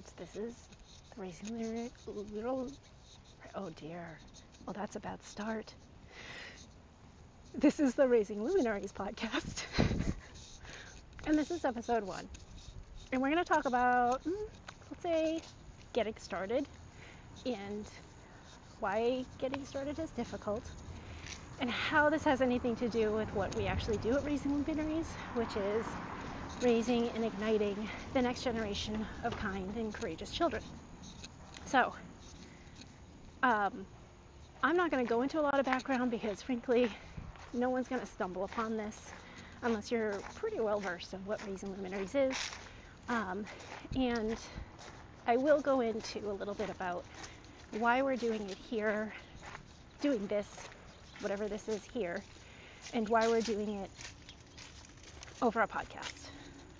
this 0.00 0.36
is 0.36 0.68
Raising 1.16 1.90
Little. 2.06 2.68
Oh 3.54 3.70
dear. 3.70 4.20
Well, 4.66 4.72
that's 4.74 4.96
a 4.96 5.00
bad 5.00 5.22
start. 5.22 5.74
This 7.54 7.80
is 7.80 7.94
the 7.94 8.08
Raising 8.08 8.42
Luminaries 8.44 8.92
podcast, 8.92 9.64
and 11.26 11.38
this 11.38 11.50
is 11.50 11.64
episode 11.64 12.04
one. 12.04 12.28
And 13.12 13.20
we're 13.22 13.30
going 13.30 13.44
to 13.44 13.48
talk 13.48 13.66
about, 13.66 14.22
mm, 14.24 14.32
let's 14.90 15.02
say, 15.02 15.42
getting 15.92 16.14
started 16.18 16.68
and 17.46 17.86
why 18.78 19.26
getting 19.38 19.64
started 19.64 19.98
is 19.98 20.10
difficult 20.10 20.72
and 21.60 21.70
how 21.70 22.10
this 22.10 22.24
has 22.24 22.40
anything 22.40 22.76
to 22.76 22.88
do 22.88 23.12
with 23.12 23.34
what 23.34 23.54
we 23.54 23.66
actually 23.66 23.98
do 23.98 24.16
at 24.16 24.24
Raising 24.24 24.52
Luminaries, 24.54 25.16
which 25.34 25.56
is 25.56 25.96
raising 26.62 27.08
and 27.10 27.24
igniting 27.24 27.88
the 28.14 28.22
next 28.22 28.42
generation 28.42 29.06
of 29.24 29.36
kind 29.36 29.76
and 29.76 29.92
courageous 29.92 30.30
children. 30.30 30.62
So, 31.64 31.94
um, 33.42 33.86
I'm 34.62 34.76
not 34.76 34.90
going 34.90 35.04
to 35.04 35.08
go 35.08 35.22
into 35.22 35.40
a 35.40 35.42
lot 35.42 35.58
of 35.58 35.66
background 35.66 36.10
because, 36.10 36.40
frankly, 36.42 36.96
no 37.52 37.70
one's 37.70 37.88
going 37.88 38.00
to 38.00 38.06
stumble 38.06 38.44
upon 38.44 38.76
this 38.76 39.12
unless 39.62 39.90
you're 39.90 40.22
pretty 40.34 40.60
well 40.60 40.80
versed 40.80 41.14
in 41.14 41.24
what 41.24 41.40
Raising 41.46 41.70
Luminaries 41.70 42.14
is. 42.14 42.36
Um, 43.08 43.44
and 43.96 44.36
I 45.26 45.36
will 45.36 45.60
go 45.60 45.80
into 45.80 46.30
a 46.30 46.32
little 46.32 46.54
bit 46.54 46.70
about 46.70 47.04
why 47.70 48.02
we're 48.02 48.16
doing 48.16 48.42
it 48.50 48.58
here, 48.58 49.12
doing 50.00 50.26
this, 50.26 50.68
whatever 51.20 51.48
this 51.48 51.68
is 51.68 51.82
here, 51.92 52.24
and 52.92 53.08
why 53.08 53.26
we're 53.28 53.40
doing 53.42 53.68
it 53.68 53.90
over 55.40 55.60
a 55.60 55.68
podcast. 55.68 56.30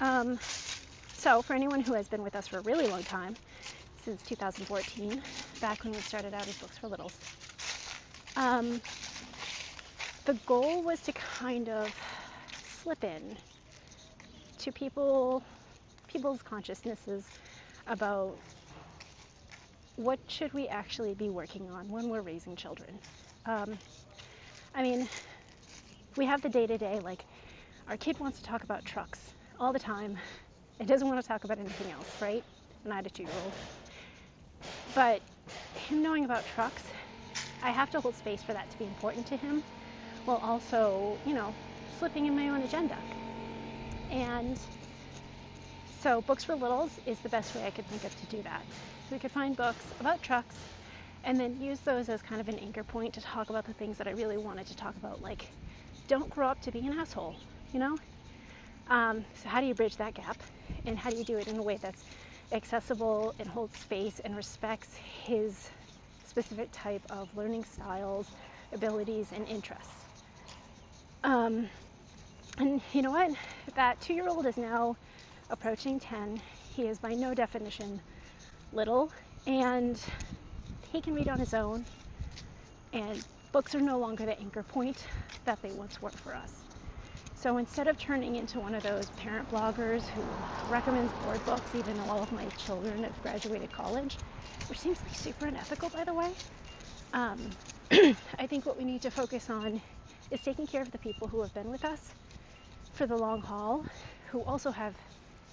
Um, 0.00 0.38
so, 1.14 1.40
for 1.40 1.54
anyone 1.54 1.80
who 1.80 1.94
has 1.94 2.08
been 2.08 2.22
with 2.22 2.36
us 2.36 2.46
for 2.46 2.58
a 2.58 2.60
really 2.60 2.86
long 2.86 3.02
time, 3.02 3.36
since 4.04 4.20
2014, 4.22 5.22
back 5.60 5.84
when 5.84 5.94
we 5.94 6.00
started 6.02 6.34
out 6.34 6.48
as 6.48 6.58
Books 6.58 6.76
for 6.76 6.88
Littles. 6.88 7.18
Um, 8.36 8.80
the 10.26 10.34
goal 10.46 10.82
was 10.82 11.00
to 11.02 11.12
kind 11.12 11.68
of 11.68 11.94
slip 12.62 13.04
in 13.04 13.38
to 14.58 14.72
people, 14.72 15.42
people's 16.08 16.42
consciousnesses 16.42 17.24
about 17.86 18.36
what 19.96 20.18
should 20.28 20.52
we 20.52 20.68
actually 20.68 21.14
be 21.14 21.30
working 21.30 21.70
on 21.70 21.90
when 21.90 22.10
we're 22.10 22.20
raising 22.20 22.54
children. 22.54 22.98
Um, 23.46 23.78
I 24.74 24.82
mean, 24.82 25.08
we 26.16 26.26
have 26.26 26.42
the 26.42 26.50
day 26.50 26.66
to 26.66 26.76
day, 26.76 27.00
like 27.00 27.24
our 27.88 27.96
kid 27.96 28.18
wants 28.20 28.38
to 28.40 28.44
talk 28.44 28.62
about 28.62 28.84
trucks 28.84 29.32
all 29.58 29.72
the 29.72 29.78
time. 29.78 30.18
It 30.78 30.86
doesn't 30.86 31.08
want 31.08 31.20
to 31.20 31.26
talk 31.26 31.44
about 31.44 31.58
anything 31.58 31.90
else, 31.90 32.20
right? 32.20 32.44
Not 32.84 33.06
a 33.06 33.10
two 33.10 33.22
year 33.22 33.38
old. 33.38 33.54
But 34.94 35.22
him 35.74 36.02
knowing 36.02 36.24
about 36.24 36.44
trucks, 36.46 36.84
I 37.62 37.70
have 37.70 37.90
to 37.90 38.00
hold 38.00 38.16
space 38.16 38.42
for 38.42 38.52
that 38.52 38.70
to 38.70 38.78
be 38.78 38.86
important 38.86 39.26
to 39.28 39.36
him 39.36 39.64
while 40.24 40.38
also, 40.38 41.20
you 41.24 41.34
know, 41.34 41.54
slipping 41.98 42.26
in 42.26 42.36
my 42.36 42.48
own 42.48 42.62
agenda. 42.62 43.02
And 44.10 44.58
so, 46.00 46.20
Books 46.22 46.44
for 46.44 46.54
Littles 46.56 46.98
is 47.06 47.20
the 47.20 47.28
best 47.28 47.54
way 47.54 47.64
I 47.64 47.70
could 47.70 47.88
think 47.88 48.04
of 48.04 48.14
to 48.16 48.26
do 48.26 48.42
that. 48.42 48.66
We 49.10 49.18
could 49.18 49.32
find 49.32 49.56
books 49.56 49.92
about 50.00 50.22
trucks 50.22 50.56
and 51.24 51.40
then 51.40 51.60
use 51.60 51.80
those 51.80 52.08
as 52.08 52.22
kind 52.22 52.40
of 52.40 52.48
an 52.48 52.58
anchor 52.58 52.84
point 52.84 53.14
to 53.14 53.20
talk 53.20 53.50
about 53.50 53.64
the 53.64 53.72
things 53.74 53.98
that 53.98 54.06
I 54.06 54.12
really 54.12 54.38
wanted 54.38 54.66
to 54.68 54.76
talk 54.76 54.96
about, 54.96 55.22
like 55.22 55.52
don't 56.08 56.30
grow 56.30 56.48
up 56.48 56.60
to 56.62 56.70
be 56.70 56.86
an 56.86 56.98
asshole, 56.98 57.36
you 57.72 57.80
know? 57.80 57.98
Um, 58.88 59.24
so, 59.34 59.48
how 59.48 59.60
do 59.60 59.66
you 59.66 59.74
bridge 59.74 59.96
that 59.96 60.14
gap? 60.14 60.42
And 60.86 60.98
how 60.98 61.10
do 61.10 61.16
you 61.16 61.24
do 61.24 61.38
it 61.38 61.48
in 61.48 61.58
a 61.58 61.62
way 61.62 61.76
that's 61.80 62.04
accessible 62.52 63.34
and 63.38 63.48
holds 63.48 63.76
space 63.76 64.20
and 64.20 64.36
respects 64.36 64.96
his 64.96 65.70
specific 66.24 66.68
type 66.72 67.04
of 67.10 67.34
learning 67.36 67.64
styles, 67.64 68.28
abilities, 68.72 69.32
and 69.32 69.46
interests. 69.48 70.06
Um, 71.24 71.68
and 72.58 72.80
you 72.92 73.02
know 73.02 73.10
what? 73.10 73.32
That 73.74 74.00
two 74.00 74.14
year 74.14 74.28
old 74.28 74.46
is 74.46 74.56
now 74.56 74.96
approaching 75.50 76.00
10. 76.00 76.40
He 76.74 76.86
is 76.88 76.98
by 76.98 77.14
no 77.14 77.34
definition 77.34 78.02
little, 78.72 79.12
and 79.46 80.00
he 80.92 81.00
can 81.00 81.14
read 81.14 81.28
on 81.28 81.40
his 81.40 81.54
own. 81.54 81.86
And 82.92 83.24
books 83.52 83.74
are 83.74 83.80
no 83.80 83.98
longer 83.98 84.26
the 84.26 84.38
anchor 84.40 84.62
point 84.62 85.06
that 85.44 85.62
they 85.62 85.72
once 85.72 86.00
were 86.02 86.10
for 86.10 86.34
us. 86.34 86.64
So 87.38 87.58
instead 87.58 87.86
of 87.86 87.98
turning 87.98 88.36
into 88.36 88.60
one 88.60 88.74
of 88.74 88.82
those 88.82 89.10
parent 89.10 89.50
bloggers 89.50 90.06
who 90.08 90.24
recommends 90.68 91.12
board 91.12 91.44
books 91.44 91.74
even 91.74 91.98
though 91.98 92.08
all 92.10 92.22
of 92.22 92.32
my 92.32 92.48
children 92.56 93.04
have 93.04 93.20
graduated 93.22 93.70
college, 93.70 94.18
which 94.68 94.80
seems 94.80 94.98
like 95.02 95.14
super 95.14 95.46
unethical 95.46 95.90
by 95.90 96.02
the 96.04 96.14
way, 96.14 96.32
um, 97.12 97.54
I 97.92 98.46
think 98.48 98.64
what 98.64 98.78
we 98.78 98.84
need 98.84 99.02
to 99.02 99.10
focus 99.10 99.50
on 99.50 99.82
is 100.30 100.40
taking 100.40 100.66
care 100.66 100.80
of 100.80 100.90
the 100.90 100.98
people 100.98 101.28
who 101.28 101.42
have 101.42 101.52
been 101.52 101.70
with 101.70 101.84
us 101.84 102.14
for 102.94 103.06
the 103.06 103.16
long 103.16 103.42
haul, 103.42 103.84
who 104.30 104.42
also 104.42 104.70
have 104.70 104.94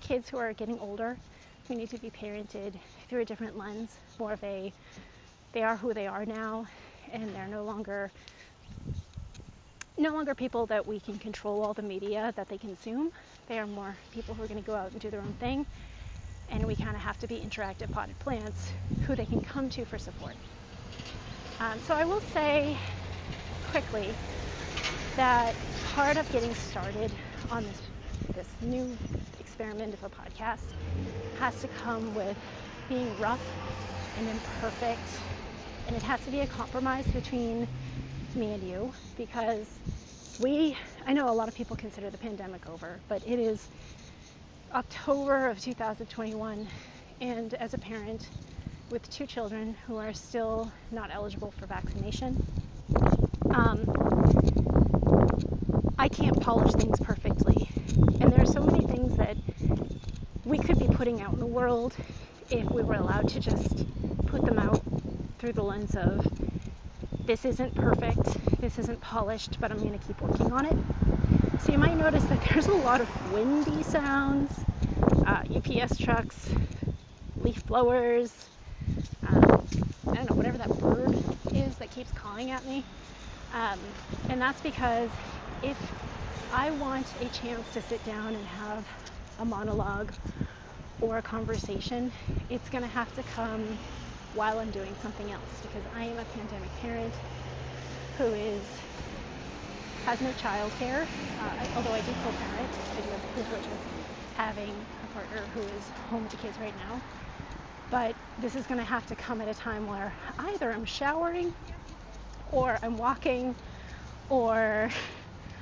kids 0.00 0.28
who 0.28 0.36
are 0.36 0.52
getting 0.52 0.78
older, 0.80 1.16
who 1.66 1.74
need 1.74 1.88
to 1.90 1.98
be 1.98 2.10
parented 2.10 2.74
through 3.08 3.22
a 3.22 3.24
different 3.24 3.56
lens, 3.56 3.96
more 4.18 4.32
of 4.32 4.44
a 4.44 4.70
they 5.52 5.62
are 5.62 5.76
who 5.76 5.94
they 5.94 6.06
are 6.06 6.26
now 6.26 6.66
and 7.10 7.34
they're 7.34 7.48
no 7.48 7.64
longer 7.64 8.12
no 10.00 10.12
longer 10.14 10.34
people 10.34 10.66
that 10.66 10.86
we 10.86 10.98
can 10.98 11.18
control 11.18 11.62
all 11.62 11.74
the 11.74 11.82
media 11.82 12.32
that 12.36 12.48
they 12.48 12.58
consume. 12.58 13.10
They 13.46 13.58
are 13.58 13.66
more 13.66 13.98
people 14.10 14.34
who 14.34 14.42
are 14.42 14.48
going 14.48 14.62
to 14.62 14.66
go 14.66 14.74
out 14.74 14.92
and 14.92 15.00
do 15.00 15.10
their 15.10 15.20
own 15.20 15.34
thing. 15.34 15.66
And 16.48 16.66
we 16.66 16.74
kind 16.74 16.96
of 16.96 17.02
have 17.02 17.18
to 17.18 17.28
be 17.28 17.36
interactive 17.40 17.90
potted 17.90 18.18
plants 18.18 18.72
who 19.06 19.14
they 19.14 19.26
can 19.26 19.42
come 19.42 19.68
to 19.70 19.84
for 19.84 19.98
support. 19.98 20.36
Um, 21.60 21.78
so 21.80 21.94
I 21.94 22.04
will 22.04 22.20
say 22.20 22.78
quickly 23.70 24.16
that 25.16 25.54
part 25.82 26.16
of 26.16 26.30
getting 26.30 26.54
started 26.54 27.14
on 27.50 27.64
this, 27.66 27.82
this 28.34 28.56
new 28.60 28.98
experiment 29.38 29.94
of 29.94 30.02
a 30.02 30.08
podcast 30.10 30.74
has 31.34 31.60
to 31.60 31.68
come 31.68 32.14
with 32.14 32.36
being 32.88 33.16
rough 33.18 33.42
and 34.16 34.28
imperfect. 34.28 35.22
And 35.86 35.96
it 35.96 36.02
has 36.02 36.24
to 36.24 36.30
be 36.30 36.40
a 36.40 36.46
compromise 36.46 37.06
between 37.06 37.68
me 38.34 38.52
and 38.52 38.62
you 38.62 38.92
because 39.16 39.66
we, 40.40 40.76
I 41.06 41.12
know 41.12 41.28
a 41.28 41.32
lot 41.32 41.48
of 41.48 41.54
people 41.54 41.76
consider 41.76 42.10
the 42.10 42.18
pandemic 42.18 42.68
over, 42.68 42.98
but 43.08 43.22
it 43.26 43.38
is 43.38 43.68
October 44.72 45.48
of 45.48 45.60
2021, 45.60 46.66
and 47.20 47.54
as 47.54 47.74
a 47.74 47.78
parent 47.78 48.28
with 48.90 49.08
two 49.10 49.26
children 49.26 49.76
who 49.86 49.96
are 49.96 50.12
still 50.12 50.70
not 50.90 51.10
eligible 51.12 51.50
for 51.50 51.66
vaccination, 51.66 52.42
um, 53.52 53.84
I 55.98 56.08
can't 56.08 56.40
polish 56.40 56.72
things 56.72 56.98
perfectly. 57.00 57.68
And 58.20 58.32
there 58.32 58.40
are 58.40 58.46
so 58.46 58.62
many 58.62 58.86
things 58.86 59.16
that 59.16 59.36
we 60.44 60.58
could 60.58 60.78
be 60.78 60.86
putting 60.86 61.20
out 61.20 61.32
in 61.32 61.40
the 61.40 61.46
world 61.46 61.94
if 62.50 62.70
we 62.70 62.82
were 62.82 62.94
allowed 62.94 63.28
to 63.30 63.40
just 63.40 63.86
put 64.26 64.44
them 64.44 64.58
out 64.58 64.80
through 65.38 65.52
the 65.52 65.62
lens 65.62 65.96
of 65.96 66.26
this 67.30 67.44
isn't 67.44 67.72
perfect, 67.76 68.60
this 68.60 68.76
isn't 68.80 69.00
polished, 69.00 69.60
but 69.60 69.70
I'm 69.70 69.78
going 69.78 69.96
to 69.96 70.04
keep 70.04 70.20
working 70.20 70.50
on 70.50 70.66
it. 70.66 70.76
So 71.62 71.70
you 71.70 71.78
might 71.78 71.96
notice 71.96 72.24
that 72.24 72.40
there's 72.52 72.66
a 72.66 72.72
lot 72.72 73.00
of 73.00 73.08
windy 73.32 73.84
sounds, 73.84 74.50
uh, 75.24 75.44
UPS 75.54 75.96
trucks, 75.96 76.48
leaf 77.36 77.64
blowers, 77.66 78.32
um, 79.28 79.68
I 80.08 80.14
don't 80.14 80.28
know, 80.28 80.34
whatever 80.34 80.58
that 80.58 80.76
bird 80.80 81.14
is 81.54 81.76
that 81.76 81.92
keeps 81.92 82.10
calling 82.10 82.50
at 82.50 82.66
me. 82.66 82.84
Um, 83.52 83.78
and 84.28 84.42
that's 84.42 84.60
because 84.60 85.08
if 85.62 85.78
I 86.50 86.72
want 86.72 87.14
a 87.20 87.28
chance 87.28 87.70
to 87.74 87.80
sit 87.80 88.02
down 88.02 88.34
and 88.34 88.44
have 88.44 88.88
a 89.38 89.44
monologue 89.44 90.10
or 91.00 91.18
a 91.18 91.22
conversation, 91.22 92.10
it's 92.48 92.68
going 92.70 92.82
to 92.82 92.90
have 92.90 93.14
to 93.14 93.22
come 93.22 93.78
while 94.32 94.58
I'm 94.58 94.70
doing 94.70 94.94
something 94.94 95.30
else 95.30 95.60
because 95.62 95.84
I 95.92 96.04
am 96.04 96.18
a 96.18 96.24
pandemic 96.24 96.74
parent 96.74 97.14
who 98.16 98.32
is 98.34 98.66
has 100.02 100.20
no 100.20 100.32
child 100.32 100.74
care. 100.74 101.08
Uh, 101.38 101.66
although 101.74 101.92
I 101.94 102.00
do 102.00 102.14
co-parent, 102.14 102.80
I 102.96 103.00
do 103.00 103.10
have 103.10 103.22
the 103.22 103.28
privilege 103.28 103.68
of 103.68 103.80
having 104.32 104.86
a 105.02 105.06
partner 105.06 105.48
who 105.52 105.66
is 105.66 105.90
home 106.08 106.22
with 106.22 106.30
the 106.32 106.36
kids 106.38 106.58
right 106.58 106.76
now. 106.76 107.02
But 107.90 108.16
this 108.38 108.54
is 108.54 108.66
going 108.66 108.78
to 108.78 108.84
have 108.84 109.06
to 109.06 109.16
come 109.16 109.40
at 109.40 109.48
a 109.48 109.54
time 109.54 109.86
where 109.86 110.14
either 110.38 110.72
I'm 110.72 110.84
showering, 110.84 111.52
or 112.50 112.78
I'm 112.82 112.96
walking, 112.96 113.56
or 114.28 114.90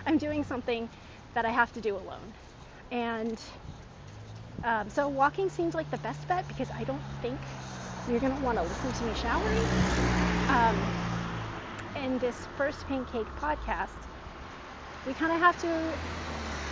I'm 0.06 0.19
doing 0.19 0.44
something 0.44 0.88
that 1.35 1.44
I 1.44 1.50
have 1.50 1.73
to 1.73 1.81
do 1.81 1.97
alone. 1.97 2.35
And 2.91 3.41
um, 4.62 4.88
so 4.91 5.09
walking 5.09 5.49
seems 5.49 5.75
like 5.75 5.91
the 5.91 5.99
best 5.99 6.26
bet 6.26 6.47
because 6.49 6.70
I 6.76 6.85
don't 6.85 7.05
think 7.20 7.47
you're 8.08 8.20
going 8.20 8.37
to 8.37 8.43
want 8.43 8.58
to 8.58 8.64
listen 8.64 8.93
to 8.93 9.05
me 9.05 9.14
showering. 9.14 9.69
Um, 10.49 10.76
in 11.96 12.19
this 12.19 12.49
first 12.56 12.87
pancake 12.87 13.26
podcast, 13.37 13.96
we 15.06 15.12
kind 15.14 15.32
of 15.32 15.38
have 15.40 15.60
to 15.60 15.99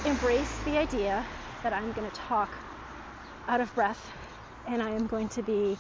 embrace 0.05 0.59
the 0.65 0.79
idea 0.79 1.27
that 1.63 1.73
I'm 1.73 1.93
going 1.93 2.09
to 2.11 2.17
talk 2.17 2.49
out 3.49 3.61
of 3.61 3.75
breath 3.75 4.11
and 4.67 4.83
I 4.83 4.91
am 4.91 5.07
going 5.07 5.29
to 5.31 5.43
be 5.43 5.77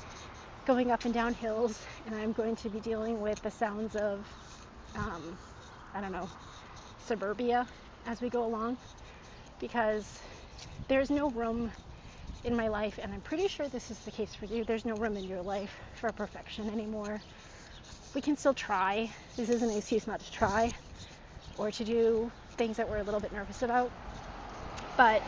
going 0.66 0.90
up 0.90 1.04
and 1.04 1.14
down 1.14 1.32
hills, 1.32 1.80
and 2.06 2.14
I'm 2.14 2.32
going 2.32 2.56
to 2.56 2.68
be 2.68 2.80
dealing 2.80 3.20
with 3.20 3.40
the 3.42 3.50
sounds 3.50 3.94
of, 3.94 4.26
um, 4.96 5.38
I 5.94 6.00
don't 6.00 6.12
know, 6.12 6.28
suburbia 7.06 7.66
as 8.06 8.20
we 8.20 8.28
go 8.28 8.44
along, 8.44 8.76
because 9.60 10.18
there's 10.88 11.08
no 11.10 11.30
room 11.30 11.70
in 12.44 12.56
my 12.56 12.68
life, 12.68 12.98
and 13.02 13.12
I'm 13.12 13.20
pretty 13.20 13.48
sure 13.48 13.68
this 13.68 13.90
is 13.90 13.98
the 14.00 14.10
case 14.10 14.34
for 14.34 14.46
you. 14.46 14.64
There's 14.64 14.84
no 14.84 14.94
room 14.94 15.16
in 15.16 15.28
your 15.28 15.42
life 15.42 15.74
for 15.94 16.12
perfection 16.12 16.70
anymore. 16.70 17.20
We 18.14 18.20
can 18.20 18.36
still 18.36 18.54
try. 18.54 19.10
This 19.36 19.48
isn't 19.48 19.68
an 19.68 19.76
excuse 19.76 20.06
not 20.06 20.20
to 20.20 20.32
try 20.32 20.72
or 21.58 21.70
to 21.70 21.84
do 21.84 22.30
things 22.56 22.76
that 22.76 22.88
we're 22.88 22.98
a 22.98 23.02
little 23.02 23.20
bit 23.20 23.32
nervous 23.32 23.62
about. 23.62 23.90
But 24.96 25.22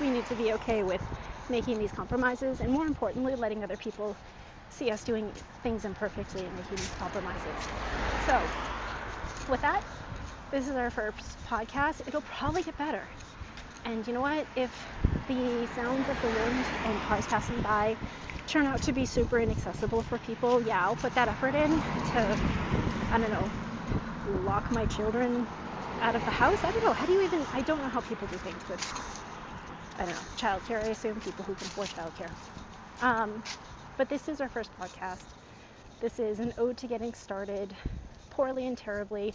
we 0.00 0.10
need 0.10 0.26
to 0.26 0.34
be 0.34 0.52
okay 0.54 0.82
with 0.82 1.02
making 1.50 1.78
these 1.78 1.92
compromises 1.92 2.60
and 2.60 2.70
more 2.70 2.86
importantly 2.86 3.34
letting 3.34 3.62
other 3.62 3.76
people 3.76 4.16
see 4.70 4.90
us 4.90 5.04
doing 5.04 5.30
things 5.62 5.84
imperfectly 5.84 6.44
and 6.44 6.56
making 6.56 6.76
these 6.76 6.94
compromises. 6.98 7.52
So 8.26 8.40
with 9.50 9.60
that, 9.60 9.84
this 10.50 10.68
is 10.68 10.76
our 10.76 10.90
first 10.90 11.36
podcast. 11.48 12.06
It'll 12.06 12.22
probably 12.22 12.62
get 12.62 12.76
better. 12.78 13.02
And 13.84 14.06
you 14.06 14.14
know 14.14 14.22
what? 14.22 14.46
If 14.56 14.70
the 15.26 15.66
sounds 15.66 16.08
of 16.08 16.20
the 16.20 16.30
wind 16.30 16.70
and 16.84 17.00
cars 17.00 17.26
passing 17.26 17.60
by 17.60 17.96
turn 18.46 18.66
out 18.66 18.82
to 18.82 18.92
be 18.92 19.06
super 19.06 19.40
inaccessible 19.40 20.02
for 20.02 20.18
people, 20.18 20.62
yeah, 20.62 20.82
I'll 20.84 20.96
put 20.96 21.14
that 21.14 21.28
effort 21.28 21.54
in 21.54 21.82
to, 22.04 22.38
I 23.10 23.18
don't 23.18 23.30
know, 23.30 23.52
lock 24.26 24.70
my 24.70 24.86
children 24.86 25.48
out 26.00 26.16
of 26.16 26.24
the 26.24 26.30
house. 26.30 26.64
I 26.64 26.70
don't 26.70 26.84
know. 26.84 26.92
How 26.92 27.06
do 27.06 27.12
you 27.12 27.22
even, 27.22 27.46
I 27.52 27.62
don't 27.62 27.80
know 27.80 27.88
how 27.88 28.00
people 28.00 28.26
do 28.26 28.38
things 28.38 28.68
with 28.68 28.80
I 29.96 30.04
don't 30.06 30.14
know, 30.14 30.26
childcare, 30.36 30.82
I 30.84 30.88
assume, 30.88 31.20
people 31.20 31.44
who 31.44 31.54
can 31.54 31.68
afford 31.68 31.90
childcare. 31.90 32.32
Um, 33.00 33.42
but 33.96 34.08
this 34.08 34.28
is 34.28 34.40
our 34.40 34.48
first 34.48 34.72
podcast. 34.78 35.26
This 36.00 36.18
is 36.18 36.40
an 36.40 36.52
ode 36.58 36.76
to 36.78 36.88
getting 36.88 37.14
started 37.14 37.76
poorly 38.30 38.66
and 38.66 38.76
terribly, 38.76 39.34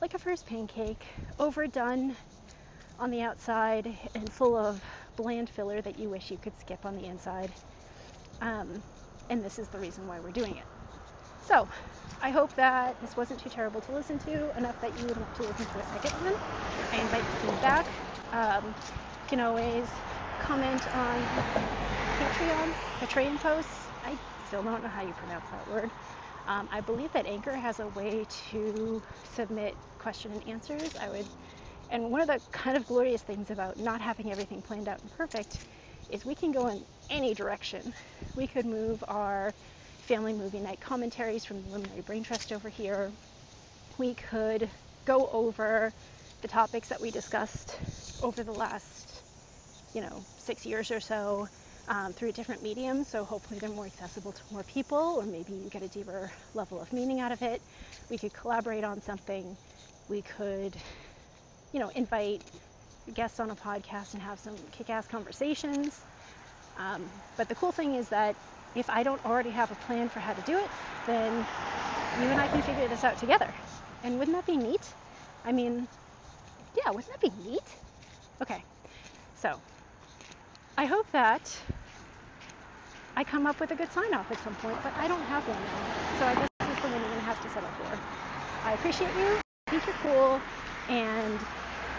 like 0.00 0.14
a 0.14 0.18
first 0.18 0.46
pancake, 0.46 1.06
overdone 1.38 2.16
on 3.00 3.10
the 3.10 3.22
outside 3.22 3.96
and 4.14 4.32
full 4.32 4.56
of 4.56 4.82
bland 5.16 5.50
filler 5.50 5.80
that 5.82 5.98
you 5.98 6.08
wish 6.10 6.30
you 6.30 6.38
could 6.38 6.58
skip 6.60 6.84
on 6.86 6.96
the 6.96 7.06
inside. 7.06 7.54
Um, 8.40 8.82
and 9.30 9.42
this 9.44 9.58
is 9.58 9.68
the 9.68 9.78
reason 9.78 10.06
why 10.06 10.20
we're 10.20 10.32
doing 10.32 10.56
it. 10.56 10.66
So, 11.40 11.68
I 12.22 12.30
hope 12.30 12.54
that 12.56 13.00
this 13.00 13.16
wasn't 13.16 13.40
too 13.40 13.48
terrible 13.48 13.80
to 13.82 13.92
listen 13.92 14.18
to, 14.20 14.56
enough 14.56 14.80
that 14.80 14.98
you 14.98 15.06
would 15.06 15.18
want 15.18 15.34
to 15.36 15.44
listen 15.44 15.66
to 15.66 15.78
a 15.78 15.84
second 15.84 16.12
one. 16.20 16.34
I 16.92 16.96
invite 16.98 17.28
feedback. 17.40 17.86
Um, 18.32 18.66
you 19.22 19.28
can 19.28 19.40
always 19.40 20.02
comment 20.38 20.86
on 20.94 21.30
Patreon, 22.16 22.74
Patreon 23.00 23.40
posts. 23.40 23.92
I 24.04 24.18
still 24.46 24.62
don't 24.62 24.82
know 24.82 24.88
how 24.88 25.02
you 25.02 25.14
pronounce 25.14 25.48
that 25.50 25.66
word. 25.66 25.90
Um, 26.46 26.68
I 26.72 26.80
believe 26.80 27.12
that 27.12 27.26
Anchor 27.26 27.54
has 27.54 27.80
a 27.80 27.88
way 27.88 28.26
to 28.50 29.02
submit 29.24 29.78
question 29.98 30.32
and 30.32 30.46
answers. 30.48 30.96
I 30.96 31.08
would, 31.10 31.28
and 31.90 32.10
one 32.10 32.20
of 32.22 32.28
the 32.28 32.40
kind 32.52 32.76
of 32.76 32.86
glorious 32.86 33.22
things 33.22 33.50
about 33.50 33.78
not 33.78 34.00
having 34.00 34.32
everything 34.32 34.62
planned 34.62 34.88
out 34.88 35.00
and 35.02 35.10
perfect 35.10 35.60
is 36.08 36.24
we 36.24 36.34
can 36.34 36.52
go 36.52 36.68
in 36.68 36.84
any 37.10 37.34
direction. 37.34 37.94
We 38.36 38.46
could 38.46 38.66
move 38.66 39.04
our 39.08 39.54
family 40.00 40.32
movie 40.34 40.60
night 40.60 40.80
commentaries 40.80 41.44
from 41.44 41.62
the 41.62 41.68
Luminary 41.70 42.02
Brain 42.02 42.22
Trust 42.24 42.52
over 42.52 42.68
here. 42.68 43.12
We 43.98 44.14
could 44.14 44.70
go 45.06 45.28
over 45.28 45.92
the 46.42 46.48
topics 46.48 46.88
that 46.88 47.00
we 47.00 47.10
discussed 47.10 47.78
over 48.22 48.44
the 48.44 48.52
last 48.52 49.24
you 49.94 50.00
know, 50.02 50.24
six 50.38 50.66
years 50.66 50.90
or 50.90 51.00
so 51.00 51.48
um, 51.88 52.14
through 52.14 52.32
different 52.32 52.62
mediums. 52.62 53.08
So 53.08 53.24
hopefully 53.24 53.58
they're 53.60 53.70
more 53.70 53.86
accessible 53.86 54.32
to 54.32 54.42
more 54.50 54.64
people, 54.64 55.16
or 55.18 55.26
maybe 55.26 55.54
you 55.54 55.68
get 55.70 55.82
a 55.82 55.88
deeper 55.88 56.32
level 56.54 56.80
of 56.80 56.92
meaning 56.92 57.20
out 57.20 57.32
of 57.32 57.42
it. 57.42 57.62
We 58.10 58.18
could 58.18 58.32
collaborate 58.34 58.84
on 58.84 59.00
something. 59.02 59.58
We 60.08 60.22
could, 60.22 60.76
you 61.72 61.80
know, 61.80 61.90
invite 61.90 62.42
guests 63.12 63.40
on 63.40 63.50
a 63.50 63.56
podcast 63.56 64.14
and 64.14 64.22
have 64.22 64.38
some 64.40 64.68
kick-ass 64.72 65.06
conversations. 65.08 66.06
Um, 66.76 67.10
but 67.36 67.48
the 67.48 67.54
cool 67.54 67.72
thing 67.72 67.94
is 67.94 68.08
that 68.10 68.36
if 68.74 68.90
I 68.90 69.02
don't 69.02 69.24
already 69.24 69.50
have 69.50 69.70
a 69.70 69.76
plan 69.76 70.08
for 70.08 70.20
how 70.20 70.34
to 70.34 70.42
do 70.42 70.58
it, 70.58 70.72
then 71.06 71.46
you 72.14 72.30
and 72.30 72.40
I 72.40 72.48
can 72.48 72.62
figure 72.62 72.88
this 72.88 73.04
out 73.04 73.18
together. 73.18 73.54
And 74.02 74.18
wouldn't 74.18 74.36
that 74.36 74.46
be 74.46 74.56
neat? 74.56 74.94
I 75.44 75.52
mean, 75.52 75.88
yeah, 76.74 76.90
wouldn't 76.92 77.10
that 77.12 77.20
be 77.20 77.30
neat? 77.42 77.78
Okay, 78.42 78.64
so 79.34 79.62
I 80.76 80.86
hope 80.86 81.10
that 81.12 81.62
I 83.16 83.24
come 83.24 83.46
up 83.46 83.60
with 83.60 83.70
a 83.70 83.76
good 83.76 83.92
sign 83.92 84.14
off 84.14 84.30
at 84.32 84.42
some 84.42 84.56
point, 84.56 84.82
but 84.82 84.92
I 84.96 85.06
don't 85.08 85.22
have 85.24 85.46
one 85.46 85.62
now. 85.62 85.94
So 86.12 86.26
I 86.26 86.34
guess 86.34 86.50
this 86.58 86.68
is 86.68 86.80
the 86.80 86.88
one 86.88 87.00
you're 87.02 87.10
going 87.10 87.20
to 87.20 87.26
have 87.26 87.40
to 87.40 87.48
settle 87.48 87.70
for. 87.70 88.02
I 88.64 88.72
appreciate 88.74 89.14
you. 89.14 89.40
Think 89.70 89.86
you're 89.86 89.94
cool. 89.94 90.42
And 90.88 91.46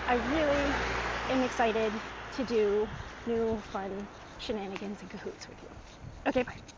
I 0.07 0.15
really 0.15 0.77
am 1.30 1.42
excited 1.44 2.01
to 2.31 2.44
do 2.44 2.92
new 3.25 3.62
fun 3.62 4.09
shenanigans 4.38 5.01
and 5.01 5.09
cahoots 5.09 5.48
with 5.48 5.62
you. 5.63 5.69
Okay, 6.27 6.44
bye. 6.44 6.62